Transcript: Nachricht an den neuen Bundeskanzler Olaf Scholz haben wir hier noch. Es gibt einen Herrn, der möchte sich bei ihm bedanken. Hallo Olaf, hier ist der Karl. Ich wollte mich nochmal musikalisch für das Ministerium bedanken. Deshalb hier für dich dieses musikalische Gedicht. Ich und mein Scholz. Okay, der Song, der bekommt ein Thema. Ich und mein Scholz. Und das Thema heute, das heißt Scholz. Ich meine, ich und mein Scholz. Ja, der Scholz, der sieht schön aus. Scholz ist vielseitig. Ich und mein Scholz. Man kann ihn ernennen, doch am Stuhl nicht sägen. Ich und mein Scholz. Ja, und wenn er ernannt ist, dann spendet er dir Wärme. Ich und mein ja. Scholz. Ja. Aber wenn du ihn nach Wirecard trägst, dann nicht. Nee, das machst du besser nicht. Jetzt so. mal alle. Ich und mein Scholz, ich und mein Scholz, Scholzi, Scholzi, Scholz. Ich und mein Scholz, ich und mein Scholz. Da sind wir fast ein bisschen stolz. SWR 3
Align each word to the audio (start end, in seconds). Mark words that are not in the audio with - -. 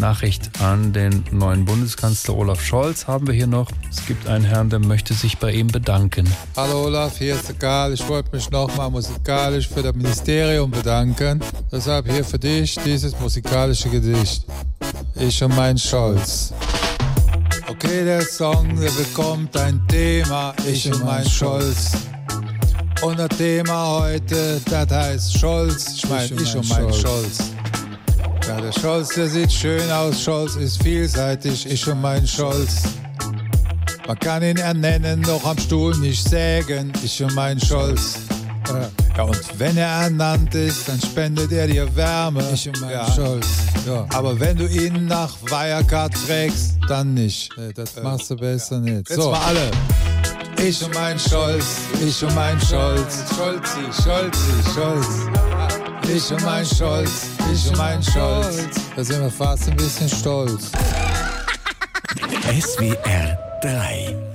Nachricht 0.00 0.50
an 0.60 0.92
den 0.92 1.24
neuen 1.30 1.64
Bundeskanzler 1.66 2.34
Olaf 2.34 2.62
Scholz 2.62 3.06
haben 3.06 3.26
wir 3.26 3.34
hier 3.34 3.46
noch. 3.46 3.70
Es 3.90 4.04
gibt 4.06 4.26
einen 4.26 4.44
Herrn, 4.44 4.70
der 4.70 4.78
möchte 4.78 5.14
sich 5.14 5.38
bei 5.38 5.52
ihm 5.52 5.68
bedanken. 5.68 6.26
Hallo 6.56 6.86
Olaf, 6.86 7.18
hier 7.18 7.34
ist 7.34 7.48
der 7.48 7.56
Karl. 7.56 7.92
Ich 7.92 8.08
wollte 8.08 8.34
mich 8.34 8.50
nochmal 8.50 8.90
musikalisch 8.90 9.68
für 9.68 9.82
das 9.82 9.94
Ministerium 9.94 10.70
bedanken. 10.70 11.40
Deshalb 11.70 12.10
hier 12.10 12.24
für 12.24 12.38
dich 12.38 12.76
dieses 12.84 13.18
musikalische 13.20 13.90
Gedicht. 13.90 14.46
Ich 15.16 15.44
und 15.44 15.54
mein 15.54 15.76
Scholz. 15.76 16.54
Okay, 17.68 18.04
der 18.04 18.22
Song, 18.22 18.80
der 18.80 18.90
bekommt 18.90 19.56
ein 19.56 19.86
Thema. 19.86 20.54
Ich 20.66 20.90
und 20.92 21.04
mein 21.04 21.28
Scholz. 21.28 21.92
Und 23.02 23.18
das 23.18 23.28
Thema 23.36 24.00
heute, 24.00 24.60
das 24.68 24.90
heißt 24.90 25.38
Scholz. 25.38 25.94
Ich 25.94 26.08
meine, 26.08 26.42
ich 26.42 26.56
und 26.56 26.68
mein 26.68 26.92
Scholz. 26.92 27.52
Ja, 28.50 28.60
der 28.60 28.72
Scholz, 28.72 29.10
der 29.10 29.28
sieht 29.28 29.52
schön 29.52 29.88
aus. 29.92 30.24
Scholz 30.24 30.56
ist 30.56 30.82
vielseitig. 30.82 31.70
Ich 31.70 31.86
und 31.86 32.00
mein 32.00 32.26
Scholz. 32.26 32.82
Man 34.08 34.18
kann 34.18 34.42
ihn 34.42 34.56
ernennen, 34.56 35.22
doch 35.22 35.44
am 35.44 35.56
Stuhl 35.56 35.96
nicht 35.98 36.28
sägen. 36.28 36.92
Ich 37.04 37.22
und 37.22 37.32
mein 37.36 37.60
Scholz. 37.60 38.16
Ja, 39.16 39.22
und 39.22 39.40
wenn 39.56 39.76
er 39.76 40.02
ernannt 40.02 40.52
ist, 40.56 40.88
dann 40.88 41.00
spendet 41.00 41.52
er 41.52 41.68
dir 41.68 41.94
Wärme. 41.94 42.42
Ich 42.52 42.66
und 42.66 42.80
mein 42.80 42.90
ja. 42.90 43.12
Scholz. 43.12 43.46
Ja. 43.86 44.04
Aber 44.14 44.40
wenn 44.40 44.56
du 44.56 44.66
ihn 44.66 45.06
nach 45.06 45.32
Wirecard 45.42 46.12
trägst, 46.26 46.72
dann 46.88 47.14
nicht. 47.14 47.56
Nee, 47.56 47.72
das 47.72 48.02
machst 48.02 48.30
du 48.30 48.36
besser 48.36 48.80
nicht. 48.80 49.10
Jetzt 49.10 49.14
so. 49.14 49.30
mal 49.30 49.42
alle. 49.42 49.70
Ich 50.60 50.84
und 50.84 50.92
mein 50.92 51.16
Scholz, 51.20 51.66
ich 52.04 52.20
und 52.24 52.34
mein 52.34 52.60
Scholz, 52.60 53.22
Scholzi, 53.32 54.02
Scholzi, 54.02 54.74
Scholz. 54.74 55.39
Ich 56.12 56.32
und 56.32 56.44
mein 56.44 56.66
Scholz, 56.66 57.28
ich 57.52 57.68
und 57.68 57.78
mein 57.78 58.02
Scholz. 58.02 58.80
Da 58.96 59.04
sind 59.04 59.20
wir 59.20 59.30
fast 59.30 59.68
ein 59.68 59.76
bisschen 59.76 60.08
stolz. 60.08 60.72
SWR 62.60 63.38
3 63.62 64.29